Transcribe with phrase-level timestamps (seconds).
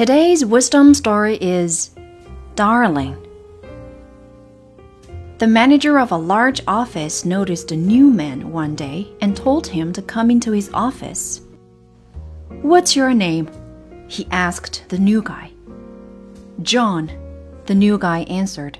[0.00, 1.90] Today's wisdom story is
[2.54, 3.18] Darling.
[5.36, 9.92] The manager of a large office noticed a new man one day and told him
[9.92, 11.42] to come into his office.
[12.62, 13.50] What's your name?
[14.08, 15.50] he asked the new guy.
[16.62, 17.10] John,
[17.66, 18.78] the new guy answered.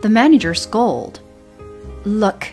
[0.00, 1.20] The manager scolded.
[2.06, 2.48] Look,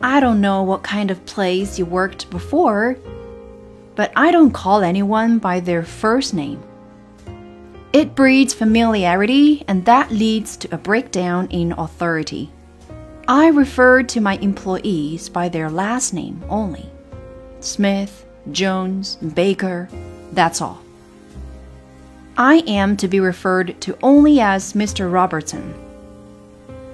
[0.00, 2.96] I don't know what kind of place you worked before,
[3.94, 6.60] but I don't call anyone by their first name.
[7.92, 12.50] It breeds familiarity, and that leads to a breakdown in authority.
[13.28, 16.88] I refer to my employees by their last name only
[17.60, 19.90] Smith, Jones, Baker,
[20.32, 20.80] that's all.
[22.36, 25.12] I am to be referred to only as Mr.
[25.12, 25.74] Robertson.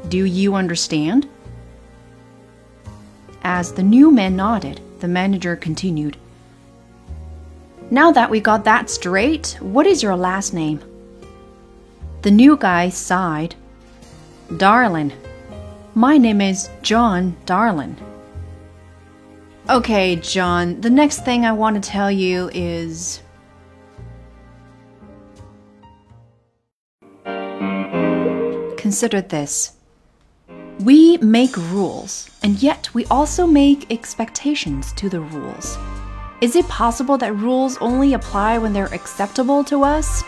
[0.09, 1.29] Do you understand?
[3.43, 6.17] As the new man nodded, the manager continued.
[7.91, 10.81] Now that we got that straight, what is your last name?
[12.21, 13.55] The new guy sighed.
[14.59, 15.13] Darling.
[15.95, 17.97] My name is John Darling.
[19.71, 23.23] Okay, John, the next thing I want to tell you is.
[28.77, 29.73] Consider this.
[30.81, 35.79] We make rules, and yet we also make expectations to the rules.
[36.41, 40.23] Is it possible that rules only apply when they're acceptable to us?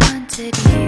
[0.00, 0.87] wanted you.